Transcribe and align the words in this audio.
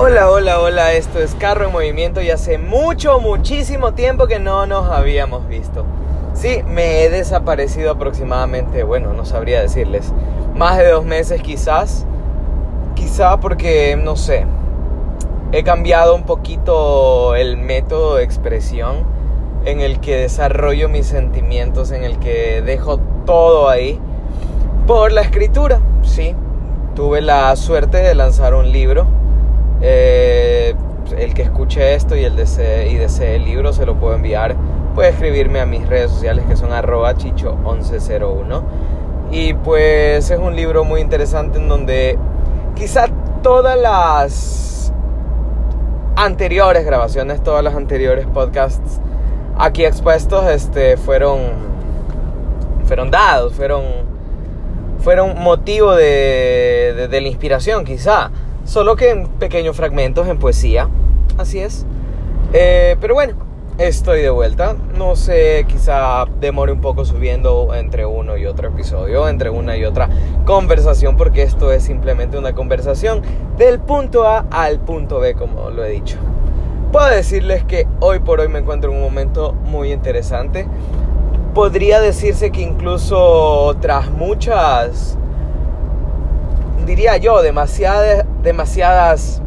Hola, 0.00 0.30
hola, 0.30 0.60
hola, 0.60 0.92
esto 0.92 1.18
es 1.18 1.34
Carro 1.34 1.66
en 1.66 1.72
Movimiento 1.72 2.22
y 2.22 2.30
hace 2.30 2.56
mucho, 2.56 3.18
muchísimo 3.18 3.94
tiempo 3.94 4.28
que 4.28 4.38
no 4.38 4.64
nos 4.64 4.88
habíamos 4.88 5.48
visto. 5.48 5.84
Sí, 6.34 6.62
me 6.68 7.02
he 7.02 7.10
desaparecido 7.10 7.90
aproximadamente, 7.90 8.84
bueno, 8.84 9.12
no 9.12 9.24
sabría 9.24 9.60
decirles, 9.60 10.12
más 10.54 10.78
de 10.78 10.88
dos 10.88 11.04
meses 11.04 11.42
quizás. 11.42 12.06
Quizá 12.94 13.40
porque, 13.40 13.98
no 14.00 14.14
sé, 14.14 14.46
he 15.50 15.64
cambiado 15.64 16.14
un 16.14 16.22
poquito 16.22 17.34
el 17.34 17.56
método 17.56 18.14
de 18.14 18.22
expresión 18.22 18.98
en 19.64 19.80
el 19.80 19.98
que 19.98 20.14
desarrollo 20.14 20.88
mis 20.88 21.08
sentimientos, 21.08 21.90
en 21.90 22.04
el 22.04 22.20
que 22.20 22.62
dejo 22.62 23.00
todo 23.26 23.68
ahí 23.68 23.98
por 24.86 25.10
la 25.10 25.22
escritura, 25.22 25.80
sí. 26.04 26.36
Tuve 26.94 27.20
la 27.20 27.56
suerte 27.56 27.96
de 27.96 28.14
lanzar 28.14 28.54
un 28.54 28.70
libro 28.70 29.17
eh, 29.80 30.74
el 31.16 31.34
que 31.34 31.42
escuche 31.42 31.94
esto 31.94 32.16
y, 32.16 32.24
el 32.24 32.36
desee, 32.36 32.88
y 32.90 32.96
desee 32.96 33.36
el 33.36 33.44
libro 33.44 33.72
se 33.72 33.86
lo 33.86 33.94
puedo 33.96 34.14
enviar. 34.14 34.56
Puede 34.94 35.10
escribirme 35.10 35.60
a 35.60 35.66
mis 35.66 35.86
redes 35.88 36.10
sociales 36.10 36.44
que 36.46 36.56
son 36.56 36.72
arroba 36.72 37.14
chicho1101. 37.14 38.62
Y 39.30 39.54
pues 39.54 40.30
es 40.30 40.38
un 40.38 40.56
libro 40.56 40.84
muy 40.84 41.00
interesante 41.00 41.58
en 41.58 41.68
donde 41.68 42.18
quizá 42.74 43.06
todas 43.42 43.78
las 43.78 44.92
anteriores 46.16 46.84
grabaciones, 46.84 47.42
todas 47.42 47.62
las 47.62 47.74
anteriores 47.74 48.26
podcasts 48.26 49.00
aquí 49.58 49.84
expuestos 49.84 50.48
este, 50.48 50.96
fueron, 50.96 51.38
fueron 52.86 53.10
dados, 53.10 53.54
fueron, 53.54 53.82
fueron 55.00 55.38
motivo 55.40 55.94
de, 55.94 57.08
de 57.10 57.20
la 57.20 57.28
inspiración 57.28 57.84
quizá 57.84 58.30
solo 58.68 58.96
que 58.96 59.10
en 59.10 59.26
pequeños 59.26 59.76
fragmentos 59.76 60.28
en 60.28 60.38
poesía. 60.38 60.88
Así 61.38 61.58
es. 61.58 61.86
Eh, 62.52 62.96
pero 63.00 63.14
bueno, 63.14 63.34
estoy 63.78 64.20
de 64.20 64.28
vuelta. 64.28 64.76
No 64.96 65.16
sé, 65.16 65.64
quizá 65.66 66.26
demore 66.38 66.72
un 66.72 66.82
poco 66.82 67.06
subiendo 67.06 67.74
entre 67.74 68.04
uno 68.04 68.36
y 68.36 68.44
otro 68.44 68.68
episodio, 68.68 69.26
entre 69.26 69.48
una 69.48 69.76
y 69.78 69.84
otra 69.84 70.10
conversación, 70.44 71.16
porque 71.16 71.42
esto 71.42 71.72
es 71.72 71.82
simplemente 71.82 72.36
una 72.36 72.54
conversación 72.54 73.22
del 73.56 73.80
punto 73.80 74.24
A 74.26 74.44
al 74.50 74.80
punto 74.80 75.18
B, 75.18 75.34
como 75.34 75.70
lo 75.70 75.82
he 75.84 75.90
dicho. 75.90 76.18
Puedo 76.92 77.06
decirles 77.06 77.64
que 77.64 77.86
hoy 78.00 78.18
por 78.18 78.40
hoy 78.40 78.48
me 78.48 78.58
encuentro 78.58 78.90
en 78.90 78.98
un 78.98 79.02
momento 79.02 79.54
muy 79.64 79.92
interesante. 79.92 80.66
Podría 81.54 82.00
decirse 82.00 82.50
que 82.50 82.60
incluso 82.60 83.74
tras 83.80 84.10
muchas 84.10 85.18
diría 86.88 87.18
yo, 87.18 87.42
demasiadas, 87.42 88.24
demasiadas 88.42 89.42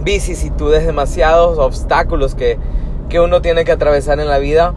vicisitudes, 0.00 0.86
demasiados 0.86 1.58
obstáculos 1.58 2.36
que, 2.36 2.58
que 3.08 3.18
uno 3.18 3.42
tiene 3.42 3.64
que 3.64 3.72
atravesar 3.72 4.20
en 4.20 4.28
la 4.28 4.38
vida, 4.38 4.72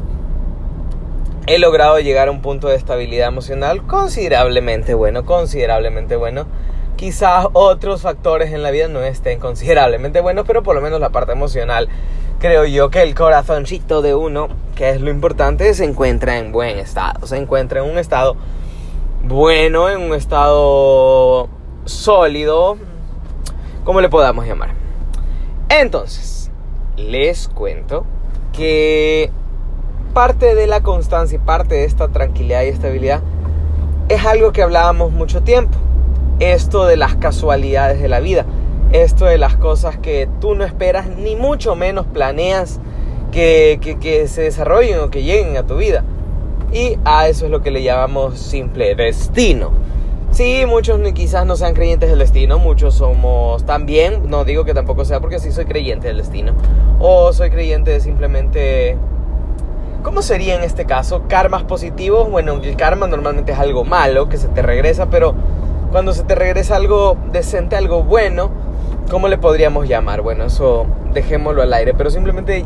he 1.46 1.60
logrado 1.60 2.00
llegar 2.00 2.30
a 2.30 2.32
un 2.32 2.42
punto 2.42 2.68
de 2.68 2.76
estabilidad 2.76 3.28
emocional 3.28 3.86
considerablemente 3.86 4.96
bueno, 4.96 5.24
considerablemente 5.24 6.16
bueno. 6.16 6.48
Quizás 6.96 7.46
otros 7.54 8.02
factores 8.02 8.52
en 8.54 8.64
la 8.64 8.72
vida 8.72 8.88
no 8.88 9.04
estén 9.04 9.40
considerablemente 9.40 10.20
buenos, 10.20 10.48
pero 10.48 10.64
por 10.64 10.74
lo 10.74 10.82
menos 10.82 11.00
la 11.00 11.12
parte 11.12 11.34
emocional, 11.34 11.90
creo 12.40 12.66
yo 12.66 12.90
que 12.90 13.04
el 13.04 13.14
corazoncito 13.14 14.02
de 14.02 14.16
uno, 14.16 14.48
que 14.76 14.90
es 14.90 15.00
lo 15.00 15.12
importante, 15.12 15.72
se 15.76 15.86
encuentra 15.86 16.40
en 16.40 16.52
buen 16.52 16.80
estado, 16.80 17.28
se 17.28 17.38
encuentra 17.38 17.84
en 17.84 17.92
un 17.92 18.00
estado 18.00 18.36
bueno, 19.24 19.90
en 19.90 20.02
un 20.02 20.16
estado 20.16 21.50
sólido, 21.88 22.78
como 23.84 24.02
le 24.02 24.10
podamos 24.10 24.46
llamar. 24.46 24.72
Entonces, 25.70 26.52
les 26.96 27.48
cuento 27.48 28.06
que 28.54 29.32
parte 30.14 30.56
de 30.56 30.68
la 30.68 30.82
constancia 30.82 31.36
y 31.36 31.40
parte 31.40 31.76
de 31.76 31.86
esta 31.86 32.08
tranquilidad 32.08 32.64
y 32.64 32.70
estabilidad 32.70 33.22
es 34.10 34.26
algo 34.26 34.52
que 34.52 34.62
hablábamos 34.62 35.12
mucho 35.12 35.44
tiempo. 35.44 35.78
Esto 36.40 36.86
de 36.86 36.98
las 36.98 37.16
casualidades 37.16 38.02
de 38.02 38.08
la 38.08 38.20
vida. 38.20 38.46
Esto 38.92 39.26
de 39.26 39.38
las 39.38 39.58
cosas 39.58 39.98
que 39.98 40.30
tú 40.40 40.56
no 40.56 40.64
esperas 40.64 41.08
ni 41.10 41.36
mucho 41.36 41.76
menos 41.76 42.06
planeas 42.06 42.80
que, 43.32 43.80
que, 43.82 44.00
que 44.00 44.28
se 44.28 44.44
desarrollen 44.44 45.00
o 45.00 45.10
que 45.10 45.24
lleguen 45.24 45.58
a 45.58 45.68
tu 45.68 45.78
vida. 45.78 46.04
Y 46.72 46.98
a 47.06 47.28
eso 47.28 47.46
es 47.46 47.52
lo 47.52 47.62
que 47.62 47.72
le 47.72 47.84
llamamos 47.84 48.40
simple 48.40 48.96
destino. 48.96 49.72
Sí, 50.38 50.68
muchos 50.68 51.00
quizás 51.14 51.48
no 51.48 51.56
sean 51.56 51.74
creyentes 51.74 52.12
del 52.12 52.20
destino, 52.20 52.60
muchos 52.60 52.94
somos 52.94 53.66
también, 53.66 54.30
no 54.30 54.46
digo 54.46 54.66
que 54.66 54.76
tampoco 54.76 55.04
sea 55.04 55.20
porque 55.20 55.40
sí 55.40 55.52
soy 55.52 55.66
creyente 55.66 56.10
del 56.10 56.18
destino, 56.18 56.54
o 57.00 57.34
soy 57.34 57.50
creyente 57.50 57.90
de 57.90 58.00
simplemente... 58.00 59.00
¿Cómo 60.04 60.22
sería 60.22 60.54
en 60.54 60.62
este 60.62 60.86
caso? 60.86 61.24
¿Karmas 61.28 61.64
positivos? 61.64 62.30
Bueno, 62.30 62.54
el 62.62 62.76
karma 62.76 63.08
normalmente 63.08 63.54
es 63.54 63.58
algo 63.58 63.84
malo 63.84 64.30
que 64.30 64.38
se 64.38 64.48
te 64.48 64.62
regresa, 64.62 65.08
pero 65.08 65.34
cuando 65.92 66.14
se 66.14 66.22
te 66.22 66.36
regresa 66.36 66.76
algo 66.76 67.18
decente, 67.32 67.76
algo 67.76 68.04
bueno, 68.04 68.52
¿cómo 69.10 69.30
le 69.30 69.40
podríamos 69.40 69.88
llamar? 69.88 70.22
Bueno, 70.22 70.44
eso 70.44 70.86
dejémoslo 71.16 71.64
al 71.64 71.74
aire, 71.74 71.96
pero 71.96 72.12
simplemente 72.12 72.64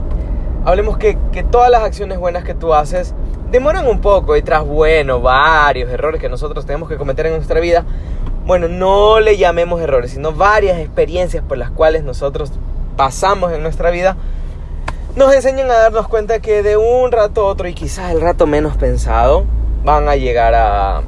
hablemos 0.66 0.97
que, 0.97 1.17
todas 1.51 1.69
las 1.69 1.83
acciones 1.83 2.19
buenas 2.19 2.44
que 2.44 2.53
tú 2.53 2.73
haces 2.73 3.13
demoran 3.51 3.88
un 3.88 3.99
poco 3.99 4.35
y 4.38 4.41
tras, 4.41 4.66
bueno, 4.66 5.22
varios 5.22 5.89
errores 5.89 6.22
que 6.22 6.29
nosotros 6.29 6.66
tenemos 6.66 6.88
que 6.88 6.97
cometer 6.97 7.25
en 7.25 7.33
nuestra 7.33 7.59
vida, 7.59 7.85
bueno, 8.45 8.67
no 8.67 9.19
le 9.19 9.38
llamemos 9.38 9.81
errores, 9.81 10.11
sino 10.11 10.31
varias 10.31 10.79
experiencias 10.79 11.44
por 11.44 11.57
las 11.57 11.72
cuales 11.72 12.03
nosotros 12.03 12.51
pasamos 12.95 13.51
en 13.51 13.61
nuestra 13.61 13.91
vida, 13.91 14.16
nos 15.16 15.33
enseñan 15.33 15.69
a 15.69 15.75
darnos 15.75 16.07
cuenta 16.07 16.39
que 16.39 16.63
de 16.63 16.78
un 16.78 17.11
rato 17.11 17.41
a 17.41 17.45
otro 17.45 17.67
y 17.67 17.73
quizás 17.73 18.11
el 18.11 18.22
rato 18.22 18.47
menos 18.47 18.78
pensado, 18.78 19.45
van 19.83 20.07
a 20.07 20.16
llegar 20.16 20.53
a, 20.55 21.01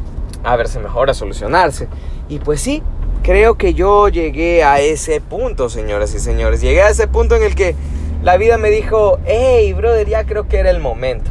a 0.43 0.55
verse 0.57 0.79
mejor, 0.79 1.09
a 1.09 1.13
solucionarse. 1.13 1.87
Y 2.27 2.39
pues 2.39 2.59
sí, 2.59 2.83
creo 3.21 3.55
que 3.55 3.73
yo 3.73 4.09
llegué 4.09 4.63
a 4.63 4.81
ese 4.81 5.21
punto, 5.21 5.69
señoras 5.69 6.13
y 6.13 6.19
señores. 6.19 6.59
Llegué 6.59 6.81
a 6.81 6.89
ese 6.89 7.07
punto 7.07 7.35
en 7.35 7.43
el 7.43 7.55
que 7.55 7.75
la 8.23 8.37
vida 8.37 8.57
me 8.57 8.69
dijo, 8.69 9.19
hey, 9.25 9.73
brother, 9.73 10.07
ya 10.07 10.23
creo 10.23 10.47
que 10.47 10.57
era 10.57 10.69
el 10.69 10.79
momento. 10.79 11.29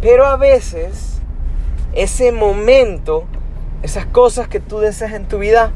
Pero 0.00 0.24
a 0.26 0.36
veces, 0.36 1.20
ese 1.92 2.30
momento, 2.30 3.24
esas 3.82 4.06
cosas 4.06 4.46
que 4.46 4.60
tú 4.60 4.78
deseas 4.78 5.12
en 5.12 5.26
tu 5.26 5.38
vida, 5.38 5.72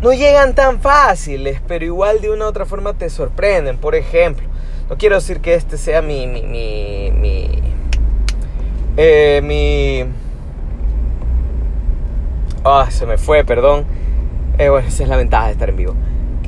no 0.00 0.14
llegan 0.14 0.54
tan 0.54 0.80
fáciles, 0.80 1.60
pero 1.68 1.84
igual 1.84 2.22
de 2.22 2.30
una 2.30 2.46
u 2.46 2.48
otra 2.48 2.64
forma 2.64 2.94
te 2.94 3.10
sorprenden. 3.10 3.76
Por 3.76 3.94
ejemplo, 3.94 4.46
no 4.88 4.96
quiero 4.96 5.16
decir 5.16 5.40
que 5.40 5.54
este 5.54 5.76
sea 5.76 6.00
mi. 6.00 6.26
mi. 6.26 6.42
mi. 6.42 7.10
mi. 7.12 7.60
Eh, 8.96 10.08
ah, 12.64 12.88
se 12.90 13.04
me 13.04 13.18
fue, 13.18 13.44
perdón. 13.44 13.84
Eh, 14.56 14.70
bueno, 14.70 14.88
esa 14.88 15.02
es 15.02 15.08
la 15.08 15.16
ventaja 15.16 15.46
de 15.46 15.52
estar 15.52 15.68
en 15.68 15.76
vivo. 15.76 15.94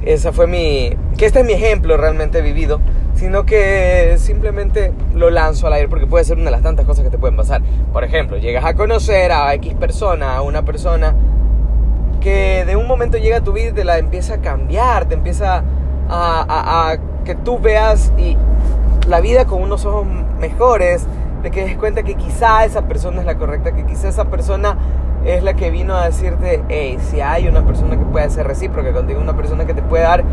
Esa 0.05 0.33
fue 0.33 0.47
mi. 0.47 0.97
Que 1.17 1.27
este 1.27 1.41
es 1.41 1.47
mi 1.47 1.53
ejemplo 1.53 1.97
realmente 1.97 2.41
vivido 2.43 2.81
sino 3.23 3.45
que 3.45 4.17
simplemente 4.19 4.93
lo 5.15 5.31
lanzo 5.31 5.69
al 5.69 5.75
aire 5.75 5.89
porque 5.89 6.09
puede 6.09 6.25
ser 6.25 6.39
una 6.39 6.47
de 6.47 6.51
las 6.51 6.63
tantas 6.63 6.85
cosas 6.87 7.05
que 7.05 7.11
te 7.11 7.19
pueden 7.19 7.37
pasar. 7.37 7.63
Por 7.93 8.03
ejemplo, 8.03 8.37
llegas 8.37 8.65
a 8.65 8.75
conocer 8.75 9.31
a 9.31 9.55
X 9.55 9.75
persona, 9.75 10.37
a 10.37 10.43
una 10.43 10.63
persona 10.63 11.15
que 12.21 12.65
de 12.67 12.75
un 12.75 12.89
momento 12.89 13.19
llega 13.19 13.37
a 13.37 13.41
tu 13.41 13.53
vida 13.53 13.69
y 13.69 13.73
te 13.73 13.85
la 13.85 13.99
empieza 13.99 14.35
a 14.35 14.39
cambiar, 14.39 15.07
te 15.07 15.15
empieza 15.15 15.63
a, 16.09 16.97
que 17.25 17.37
tú 17.37 17.61
veas 17.61 18.13
y 18.19 18.37
la 19.07 19.21
vida 19.21 19.45
con 19.45 19.63
unos 19.63 19.85
ojos 19.85 20.05
mejores, 20.41 21.07
de 21.45 21.53
que 21.53 21.65
des 21.65 21.77
cuenta 21.77 22.03
que 22.03 22.15
quizá 22.15 22.65
esa 22.65 22.83
persona 22.83 23.21
es 23.21 23.27
la 23.27 23.37
correcta, 23.37 23.73
que 23.73 23.85
quizá 23.85 24.09
esa 24.09 24.25
persona 24.25 24.77
es 25.25 25.43
la 25.43 25.55
que 25.55 25.71
vino 25.71 25.95
a 25.95 26.07
decirte, 26.07 26.63
hey, 26.69 26.99
si 27.01 27.21
hay 27.21 27.49
una 27.49 27.65
persona 27.65 27.97
que 27.97 28.05
puede 28.05 28.29
ser 28.31 28.47
recíproca 28.47 28.93
contigo, 28.93 29.21
una 29.21 29.37
persona 29.37 29.65
que 29.65 29.75
te 29.75 29.83
puede 29.83 30.03
dar 30.03 30.25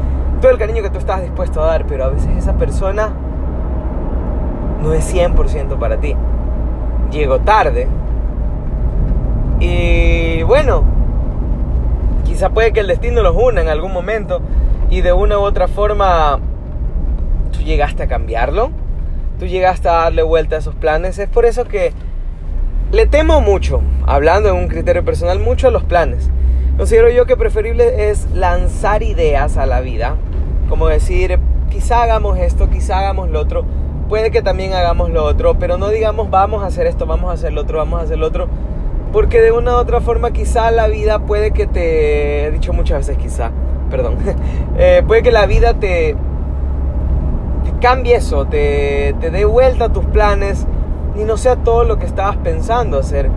todo 0.41 0.51
el 0.51 0.57
cariño 0.57 0.81
que 0.81 0.89
tú 0.89 0.97
estás 0.97 1.21
dispuesto 1.21 1.61
a 1.61 1.67
dar, 1.67 1.85
pero 1.85 2.05
a 2.05 2.09
veces 2.09 2.29
esa 2.37 2.53
persona 2.53 3.11
no 4.81 4.93
es 4.93 5.13
100% 5.13 5.77
para 5.77 5.97
ti. 5.97 6.15
Llegó 7.11 7.39
tarde. 7.39 7.87
Y 9.59 10.43
bueno, 10.43 10.83
quizá 12.23 12.49
puede 12.49 12.71
que 12.71 12.79
el 12.79 12.87
destino 12.87 13.21
los 13.21 13.35
una 13.35 13.61
en 13.61 13.67
algún 13.67 13.91
momento 13.91 14.41
y 14.89 15.01
de 15.01 15.11
una 15.11 15.37
u 15.37 15.41
otra 15.41 15.67
forma 15.67 16.39
tú 17.51 17.59
llegaste 17.59 18.03
a 18.03 18.07
cambiarlo, 18.07 18.71
tú 19.37 19.45
llegaste 19.45 19.89
a 19.89 19.93
darle 19.93 20.23
vuelta 20.23 20.55
a 20.55 20.59
esos 20.59 20.75
planes. 20.75 21.19
Es 21.19 21.27
por 21.27 21.45
eso 21.45 21.65
que 21.65 21.93
le 22.91 23.05
temo 23.05 23.41
mucho, 23.41 23.81
hablando 24.05 24.49
en 24.49 24.55
un 24.55 24.67
criterio 24.67 25.03
personal, 25.05 25.39
mucho 25.39 25.67
a 25.67 25.71
los 25.71 25.83
planes. 25.83 26.29
Considero 26.77 27.09
yo 27.09 27.25
que 27.25 27.35
preferible 27.35 28.09
es 28.09 28.27
lanzar 28.31 29.03
ideas 29.03 29.57
a 29.57 29.65
la 29.65 29.81
vida 29.81 30.15
como 30.69 30.87
decir, 30.87 31.39
quizá 31.69 32.03
hagamos 32.03 32.37
esto, 32.37 32.69
quizá 32.69 32.99
hagamos 32.99 33.29
lo 33.29 33.41
otro, 33.41 33.65
puede 34.07 34.29
que 34.29 34.43
también 34.43 34.73
hagamos 34.73 35.09
lo 35.09 35.25
otro, 35.25 35.57
pero 35.57 35.77
no 35.77 35.89
digamos 35.89 36.29
vamos 36.29 36.63
a 36.63 36.67
hacer 36.67 36.85
esto, 36.85 37.07
vamos 37.07 37.31
a 37.31 37.33
hacer 37.33 37.51
lo 37.51 37.61
otro, 37.61 37.79
vamos 37.79 37.99
a 37.99 38.03
hacer 38.03 38.19
lo 38.19 38.27
otro, 38.27 38.47
Porque 39.11 39.41
de 39.41 39.51
una 39.51 39.71
u 39.73 39.79
otra 39.79 39.99
forma 39.99 40.31
quizá 40.31 40.69
la 40.69 40.87
vida 40.87 41.19
puede 41.19 41.49
que 41.49 41.65
te... 41.65 42.45
He 42.45 42.51
dicho 42.51 42.71
muchas 42.73 42.99
veces 42.99 43.17
quizá, 43.17 43.51
perdón. 43.89 44.17
Eh, 44.81 45.03
puede 45.05 45.23
que 45.23 45.31
la 45.31 45.45
vida 45.45 45.73
te, 45.73 46.15
te 47.65 47.71
cambie 47.81 48.15
eso, 48.15 48.45
te, 48.45 49.13
te 49.19 49.29
dé 49.29 49.43
vuelta 49.43 49.85
a 49.85 49.89
tus 49.89 50.05
planes 50.05 50.65
y 51.19 51.23
no 51.23 51.37
sea 51.37 51.57
todo 51.57 51.83
lo 51.83 51.99
que 51.99 52.05
estabas 52.05 52.37
pensando 52.37 52.97
hacer. 52.97 53.29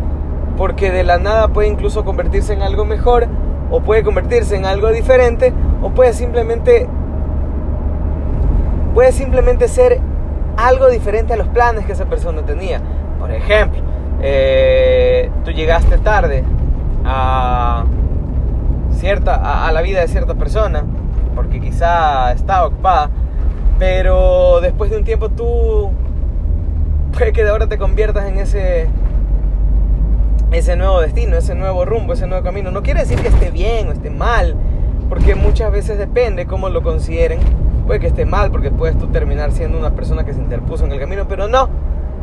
Porque 0.56 0.90
de 0.90 1.02
la 1.02 1.18
nada 1.18 1.48
puede 1.48 1.68
incluso 1.68 2.04
convertirse 2.04 2.52
en 2.52 2.62
algo 2.62 2.84
mejor 2.84 3.26
o 3.70 3.80
puede 3.80 4.02
convertirse 4.02 4.56
en 4.56 4.66
algo 4.66 4.90
diferente 4.90 5.52
o 5.82 5.90
puede 5.90 6.12
simplemente 6.12 6.86
puede 8.94 9.12
simplemente 9.12 9.68
ser 9.68 10.00
algo 10.56 10.88
diferente 10.88 11.32
a 11.32 11.36
los 11.36 11.48
planes 11.48 11.86
que 11.86 11.92
esa 11.92 12.04
persona 12.04 12.42
tenía. 12.42 12.80
Por 13.18 13.30
ejemplo, 13.30 13.80
eh, 14.20 15.30
tú 15.44 15.50
llegaste 15.50 15.96
tarde 15.98 16.44
a, 17.04 17.84
cierta, 18.92 19.66
a, 19.66 19.72
la 19.72 19.80
vida 19.80 20.00
de 20.00 20.08
cierta 20.08 20.34
persona, 20.34 20.84
porque 21.34 21.58
quizá 21.58 22.32
estaba 22.32 22.66
ocupada, 22.66 23.08
pero 23.78 24.60
después 24.60 24.90
de 24.90 24.98
un 24.98 25.04
tiempo 25.04 25.30
tú 25.30 25.90
puede 27.12 27.32
que 27.32 27.44
de 27.44 27.50
ahora 27.50 27.66
te 27.66 27.78
conviertas 27.78 28.26
en 28.26 28.38
ese 28.38 28.88
ese 30.52 30.76
nuevo 30.76 31.00
destino, 31.00 31.36
ese 31.36 31.54
nuevo 31.54 31.84
rumbo, 31.84 32.12
ese 32.12 32.26
nuevo 32.26 32.44
camino. 32.44 32.70
No 32.70 32.82
quiere 32.82 33.00
decir 33.00 33.18
que 33.18 33.28
esté 33.28 33.50
bien 33.50 33.88
o 33.88 33.92
esté 33.92 34.10
mal, 34.10 34.54
porque 35.08 35.34
muchas 35.34 35.72
veces 35.72 35.98
depende 35.98 36.46
cómo 36.46 36.68
lo 36.68 36.82
consideren. 36.82 37.40
Puede 37.86 38.00
que 38.00 38.08
esté 38.08 38.26
mal, 38.26 38.50
porque 38.50 38.70
puedes 38.70 38.98
tú 38.98 39.06
terminar 39.08 39.52
siendo 39.52 39.78
una 39.78 39.92
persona 39.92 40.24
que 40.24 40.34
se 40.34 40.40
interpuso 40.40 40.84
en 40.84 40.92
el 40.92 41.00
camino, 41.00 41.26
pero 41.26 41.48
no, 41.48 41.68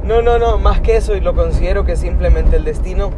no, 0.04 0.22
no, 0.22 0.38
no, 0.38 0.58
más 0.60 0.80
que 0.80 0.96
eso, 0.96 1.16
y 1.16 1.22
lo 1.22 1.34
considero 1.34 1.86
que 1.86 1.96
simplemente 1.96 2.56
el 2.56 2.64
destino 2.64 3.10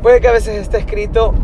puede 0.00 0.20
que 0.20 0.28
a 0.28 0.32
veces 0.32 0.56
esté 0.56 0.78
escrito, 0.78 1.34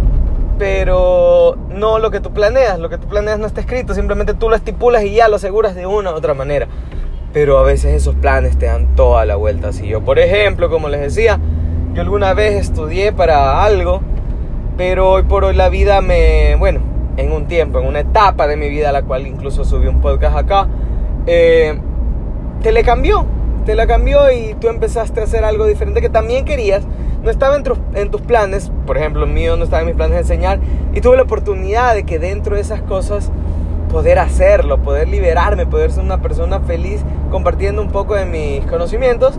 pero 0.58 1.56
no 1.70 1.99
lo 1.99 2.11
que 2.11 2.20
tú 2.20 2.32
planeas. 2.32 2.78
Lo 2.78 2.88
que 2.88 2.99
tú 2.99 3.08
planeas 3.08 3.38
no 3.38 3.46
está 3.46 3.61
escrito, 3.61 3.94
simplemente 3.94 4.34
tú 4.34 4.49
lo 4.49 4.55
estipulas 4.55 5.02
y 5.02 5.14
ya 5.14 5.28
lo 5.28 5.37
aseguras 5.37 5.75
de 5.75 5.87
una 5.87 6.12
u 6.12 6.14
otra 6.14 6.34
manera. 6.34 6.69
Pero 7.35 7.59
a 7.59 7.63
veces 7.63 7.95
esos 7.95 8.15
planes 8.15 8.57
te 8.57 8.65
dan 8.67 8.97
toda 8.97 9.27
la 9.27 9.37
vuelta. 9.37 9.73
Si 9.73 9.87
yo, 9.87 10.01
por 10.03 10.19
ejemplo, 10.19 10.71
como 10.71 10.89
les 10.89 11.03
decía, 11.03 11.39
yo 11.93 12.01
alguna 12.01 12.33
vez 12.33 12.55
estudié 12.55 13.13
para 13.13 13.63
algo, 13.63 14.01
pero 14.79 15.11
hoy 15.11 15.25
por 15.25 15.45
hoy 15.45 15.55
la 15.55 15.69
vida 15.69 16.01
me, 16.01 16.57
bueno, 16.57 16.81
en 17.19 17.33
un 17.33 17.47
tiempo, 17.47 17.79
en 17.81 17.87
una 17.87 18.01
etapa 18.01 18.47
de 18.47 18.57
mi 18.57 18.71
vida, 18.71 18.91
la 18.93 19.03
cual 19.03 19.27
incluso 19.27 19.67
subí 19.67 19.87
un 19.87 20.01
podcast 20.01 20.39
acá, 20.39 20.69
eh, 21.27 21.79
te 22.63 22.73
le 22.73 22.83
cambió 22.83 23.27
te 23.65 23.75
la 23.75 23.87
cambió 23.87 24.31
y 24.31 24.55
tú 24.61 24.69
empezaste 24.69 25.21
a 25.21 25.25
hacer 25.25 25.45
algo 25.45 25.67
diferente 25.67 26.01
que 26.01 26.11
también 26.11 26.45
querías. 26.45 26.85
No 27.23 27.31
estaba 27.31 27.57
en, 27.57 28.11
tus 28.11 28.21
planes, 28.21 28.71
por 28.87 28.99
ejemplo, 28.99 29.27
mío 29.27 29.57
no 29.57 29.65
estaba 29.65 29.81
en 29.81 29.87
mis 29.87 29.97
planes 29.97 30.15
de 30.15 30.21
enseñar, 30.21 30.61
y 30.93 31.01
tuve 31.01 31.17
la 31.17 31.23
oportunidad 31.23 31.95
de 31.95 32.05
que 32.05 32.19
dentro 32.19 32.57
de 32.57 32.61
esas 32.61 32.83
cosas 32.83 33.33
poder 33.89 34.19
hacerlo, 34.19 34.79
poder 34.79 35.09
liberarme, 35.09 35.67
poder 35.67 35.93
ser 35.93 36.05
una 36.05 36.21
persona 36.21 36.61
feliz 36.61 37.03
compartiendo 37.31 37.83
un 37.83 37.91
poco 37.91 38.15
de 38.15 38.27
mis 38.27 38.65
conocimientos, 38.67 39.35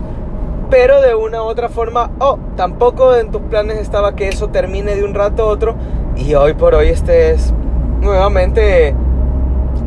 pero 0.70 1.00
de 1.00 1.14
una 1.14 1.42
u 1.42 1.46
otra 1.46 1.68
forma, 1.68 2.10
oh, 2.18 2.38
tampoco 2.56 3.14
en 3.14 3.30
tus 3.30 3.42
planes 3.42 3.78
estaba 3.78 4.16
que 4.16 4.28
eso 4.28 4.48
termine 4.48 4.96
de 4.96 5.04
un 5.04 5.14
rato 5.14 5.42
a 5.42 5.46
otro 5.46 5.76
y 6.16 6.34
hoy 6.34 6.54
por 6.54 6.74
hoy 6.74 6.88
estés 6.88 7.52
nuevamente 8.00 8.94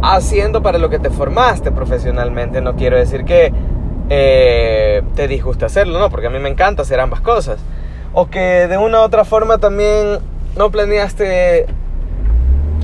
haciendo 0.02 0.62
para 0.62 0.78
lo 0.78 0.90
que 0.90 1.00
te 1.00 1.10
formaste 1.10 1.72
profesionalmente. 1.72 2.62
No 2.62 2.76
quiero 2.76 2.98
decir 2.98 3.26
que 3.26 3.52
eh, 4.10 5.02
te 5.16 5.28
disgusta 5.28 5.66
hacerlo, 5.66 6.00
¿no? 6.00 6.10
Porque 6.10 6.28
a 6.28 6.30
mí 6.30 6.40
me 6.40 6.50
encanta 6.50 6.84
hacer 6.84 7.00
ambas 7.00 7.22
cosas. 7.22 7.60
O 8.14 8.30
que 8.30 8.68
de 8.68 8.78
una 8.78 9.02
u 9.02 9.04
otra 9.04 9.26
forma 9.26 9.58
también 9.58 10.20
no 10.58 10.72
planeaste 10.72 11.68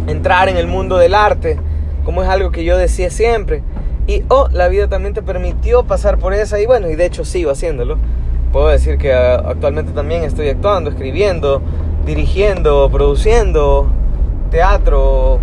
entrar 0.07 0.49
en 0.49 0.57
el 0.57 0.67
mundo 0.67 0.97
del 0.97 1.13
arte, 1.13 1.59
como 2.03 2.23
es 2.23 2.29
algo 2.29 2.51
que 2.51 2.63
yo 2.63 2.77
decía 2.77 3.09
siempre. 3.09 3.63
Y 4.07 4.23
oh, 4.29 4.47
la 4.51 4.67
vida 4.67 4.87
también 4.87 5.13
te 5.13 5.21
permitió 5.21 5.85
pasar 5.85 6.17
por 6.19 6.33
esa 6.33 6.59
y 6.59 6.65
bueno, 6.65 6.89
y 6.89 6.95
de 6.95 7.05
hecho 7.05 7.25
sigo 7.25 7.51
haciéndolo. 7.51 7.97
Puedo 8.51 8.67
decir 8.67 8.97
que 8.97 9.13
ah, 9.13 9.43
actualmente 9.47 9.91
también 9.91 10.23
estoy 10.23 10.49
actuando, 10.49 10.91
escribiendo, 10.91 11.61
dirigiendo, 12.05 12.89
produciendo 12.91 13.89
teatro, 14.51 15.39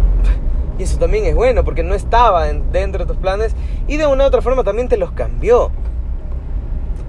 y 0.78 0.84
eso 0.84 0.98
también 0.98 1.26
es 1.26 1.34
bueno 1.34 1.64
porque 1.64 1.82
no 1.82 1.94
estaba 1.94 2.46
dentro 2.46 3.04
de 3.04 3.06
tus 3.06 3.16
planes 3.16 3.54
y 3.86 3.96
de 3.96 4.06
una 4.06 4.24
u 4.24 4.26
otra 4.26 4.42
forma 4.42 4.64
también 4.64 4.88
te 4.88 4.96
los 4.96 5.12
cambió. 5.12 5.70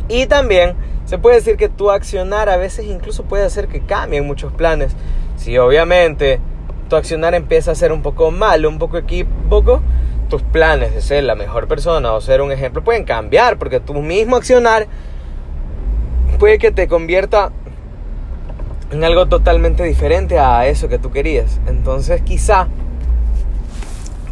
Y 0.09 0.25
también 0.25 0.75
se 1.05 1.17
puede 1.17 1.37
decir 1.37 1.55
que 1.55 1.69
tu 1.69 1.91
accionar 1.91 2.49
a 2.49 2.57
veces 2.57 2.85
incluso 2.85 3.23
puede 3.23 3.45
hacer 3.45 3.67
que 3.67 3.81
cambien 3.81 4.27
muchos 4.27 4.51
planes. 4.51 4.95
Si 5.37 5.57
obviamente 5.57 6.39
tu 6.89 6.95
accionar 6.95 7.33
empieza 7.35 7.71
a 7.71 7.75
ser 7.75 7.91
un 7.91 8.01
poco 8.01 8.31
malo, 8.31 8.69
un 8.69 8.79
poco 8.79 8.97
equívoco, 8.97 9.81
tus 10.29 10.41
planes 10.41 10.93
de 10.93 11.01
ser 11.01 11.23
la 11.23 11.35
mejor 11.35 11.67
persona 11.67 12.13
o 12.13 12.21
ser 12.21 12.41
un 12.41 12.51
ejemplo 12.51 12.83
pueden 12.83 13.03
cambiar 13.03 13.57
porque 13.57 13.79
tu 13.79 13.93
mismo 13.93 14.35
accionar 14.35 14.87
puede 16.39 16.57
que 16.57 16.71
te 16.71 16.87
convierta 16.87 17.51
en 18.91 19.03
algo 19.03 19.27
totalmente 19.27 19.83
diferente 19.83 20.39
a 20.39 20.67
eso 20.67 20.87
que 20.87 20.99
tú 20.99 21.11
querías. 21.11 21.59
Entonces 21.67 22.21
quizá 22.21 22.67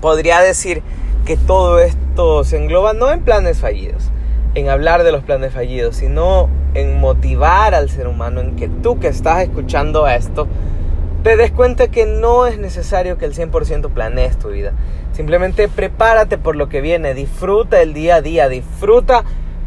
podría 0.02 0.40
decir 0.40 0.84
que 1.26 1.38
todo 1.38 1.80
esto 1.80 2.44
se 2.44 2.58
engloba 2.58 2.94
no 2.94 3.12
en 3.12 3.22
planes 3.22 3.60
fallidos, 3.60 4.10
en 4.56 4.70
hablar 4.70 5.04
de 5.04 5.12
los 5.12 5.24
planes 5.24 5.54
fallidos, 5.54 5.98
sino 5.98 6.50
en 6.74 7.00
motivar 7.00 7.76
al 7.76 7.90
ser 7.90 8.08
humano, 8.08 8.42
en 8.42 8.56
que 8.56 8.68
tú 8.68 9.00
que 9.00 9.08
estás 9.08 9.44
escuchando 9.44 10.08
esto, 10.08 10.48
te 11.24 11.38
des 11.38 11.52
cuenta 11.52 11.90
que 11.90 12.06
no 12.06 12.48
es 12.48 12.58
necesario 12.58 13.18
que 13.18 13.26
el 13.26 13.34
100% 13.34 13.90
planees 13.92 14.40
tu 14.40 14.50
vida. 14.50 14.74
Simplemente 15.14 15.68
prepárate 15.68 16.38
por 16.38 16.56
lo 16.56 16.68
que 16.68 16.82
viene, 16.82 17.14
disfruta 17.14 17.82
el 17.82 17.94
día 17.94 18.16
a 18.16 18.22
día, 18.22 18.50
disfruta 18.50 19.24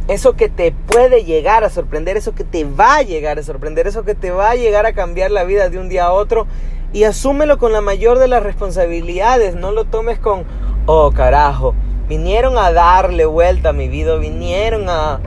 eso 0.09 0.35
que 0.35 0.49
te 0.49 0.73
puede 0.73 1.25
llegar 1.25 1.65
a 1.65 1.71
sorprender, 1.71 2.17
eso 2.17 2.35
que 2.35 2.45
te 2.45 2.65
va 2.65 2.97
a 2.97 3.03
llegar 3.03 3.39
a 3.39 3.43
sorprender, 3.43 3.87
eso 3.87 4.05
que 4.05 4.15
te 4.15 4.31
va 4.31 4.51
a 4.51 4.57
llegar 4.57 4.85
a 4.85 4.93
cambiar 4.93 5.31
la 5.31 5.45
vida 5.45 5.69
de 5.69 5.79
un 5.79 5.89
día 5.89 6.07
a 6.07 6.13
otro 6.13 6.47
y 6.93 7.05
asúmelo 7.05 7.59
con 7.59 7.73
la 7.73 7.81
mayor 7.81 8.19
de 8.19 8.29
las 8.29 8.43
responsabilidades. 8.43 9.55
No 9.55 9.73
lo 9.73 9.85
tomes 9.85 10.19
con, 10.19 10.45
oh 10.87 11.13
carajo, 11.13 11.75
vinieron 12.09 12.59
a 12.59 12.73
darle 12.73 13.27
vuelta 13.27 13.71
a 13.71 13.73
mi 13.73 13.89
vida, 13.89 14.17
vinieron 14.17 14.89
a, 14.89 15.21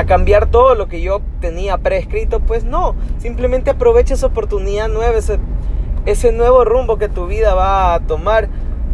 a 0.00 0.06
cambiar 0.06 0.46
todo 0.46 0.74
lo 0.74 0.88
que 0.88 1.00
yo 1.00 1.20
tenía 1.40 1.78
prescrito. 1.78 2.40
Pues 2.40 2.64
no, 2.64 2.94
simplemente 3.18 3.70
aprovecha 3.70 4.14
esa 4.14 4.26
oportunidad 4.26 4.88
nueva, 4.88 5.16
ese, 5.16 5.38
ese 6.06 6.32
nuevo 6.32 6.64
rumbo 6.64 6.98
que 6.98 7.08
tu 7.08 7.26
vida 7.26 7.54
va 7.54 7.94
a 7.94 8.00
tomar, 8.00 8.48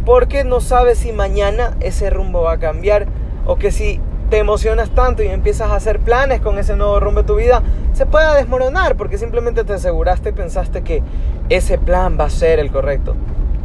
porque 0.04 0.44
no 0.44 0.60
sabes 0.60 0.98
si 0.98 1.12
mañana 1.12 1.76
ese 1.80 2.10
rumbo 2.10 2.42
va 2.42 2.52
a 2.52 2.58
cambiar 2.58 3.06
o 3.46 3.56
que 3.56 3.70
si 3.70 4.00
te 4.30 4.38
emocionas 4.38 4.90
tanto 4.90 5.22
y 5.22 5.28
empiezas 5.28 5.70
a 5.70 5.76
hacer 5.76 6.00
planes 6.00 6.40
con 6.40 6.58
ese 6.58 6.76
nuevo 6.76 6.98
rumbo 6.98 7.22
de 7.22 7.26
tu 7.26 7.36
vida, 7.36 7.62
se 7.92 8.06
pueda 8.06 8.34
desmoronar 8.34 8.96
porque 8.96 9.18
simplemente 9.18 9.64
te 9.64 9.74
aseguraste 9.74 10.30
y 10.30 10.32
pensaste 10.32 10.82
que 10.82 11.02
ese 11.48 11.78
plan 11.78 12.18
va 12.18 12.24
a 12.24 12.30
ser 12.30 12.58
el 12.58 12.72
correcto. 12.72 13.14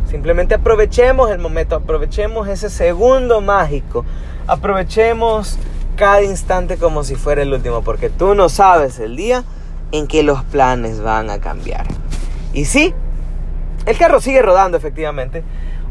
Simplemente 0.10 0.56
aprovechemos 0.56 1.32
el 1.32 1.40
momento, 1.40 1.76
aprovechemos 1.76 2.48
ese 2.48 2.70
segundo 2.70 3.42
mágico, 3.42 4.06
aprovechemos 4.46 5.58
cada 6.02 6.24
instante 6.24 6.78
como 6.78 7.04
si 7.04 7.14
fuera 7.14 7.44
el 7.44 7.54
último, 7.54 7.84
porque 7.84 8.10
tú 8.10 8.34
no 8.34 8.50
sabes 8.50 8.98
el 8.98 9.16
día 9.16 9.44
en 9.92 10.08
que 10.08 10.24
los 10.24 10.44
planes 10.46 11.00
van 11.00 11.30
a 11.30 11.38
cambiar. 11.38 11.86
Y 12.54 12.66
sí, 12.66 12.96
el 13.86 13.96
carro 14.00 14.20
sigue 14.20 14.42
rodando 14.42 14.78
efectivamente, 14.78 15.44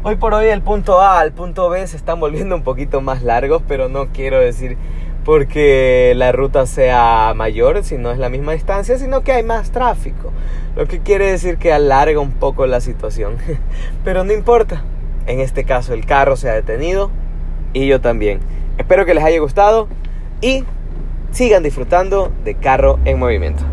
Hoy 0.03 0.15
por 0.15 0.33
hoy 0.33 0.47
el 0.47 0.63
punto 0.63 0.99
A 0.99 1.19
al 1.19 1.31
punto 1.31 1.69
B 1.69 1.85
se 1.85 1.95
están 1.95 2.19
volviendo 2.19 2.55
un 2.55 2.63
poquito 2.63 2.99
más 2.99 3.21
largos, 3.21 3.61
pero 3.67 3.87
no 3.87 4.07
quiero 4.07 4.39
decir 4.39 4.75
porque 5.23 6.11
la 6.17 6.33
ruta 6.33 6.65
sea 6.65 7.33
mayor, 7.35 7.83
si 7.85 7.97
no 7.97 8.11
es 8.11 8.17
la 8.17 8.27
misma 8.27 8.51
distancia, 8.51 8.97
sino 8.97 9.23
que 9.23 9.31
hay 9.31 9.43
más 9.43 9.71
tráfico. 9.71 10.33
Lo 10.75 10.87
que 10.87 10.99
quiere 10.99 11.31
decir 11.31 11.57
que 11.57 11.71
alarga 11.71 12.19
un 12.19 12.31
poco 12.31 12.65
la 12.65 12.81
situación. 12.81 13.37
Pero 14.03 14.25
no 14.25 14.33
importa. 14.33 14.83
En 15.27 15.39
este 15.39 15.63
caso 15.63 15.93
el 15.93 16.05
carro 16.05 16.35
se 16.35 16.49
ha 16.49 16.53
detenido 16.53 17.11
y 17.71 17.85
yo 17.85 18.01
también. 18.01 18.39
Espero 18.81 19.05
que 19.05 19.13
les 19.13 19.23
haya 19.23 19.39
gustado 19.39 19.87
y 20.41 20.63
sigan 21.29 21.61
disfrutando 21.61 22.31
de 22.43 22.55
Carro 22.55 22.97
en 23.05 23.19
Movimiento. 23.19 23.63